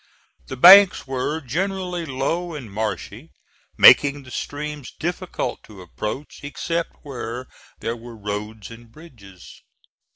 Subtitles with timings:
[0.47, 3.29] The banks were generally low and marshy,
[3.77, 7.45] making the streams difficult to approach except where
[7.81, 9.61] there were roads and bridges.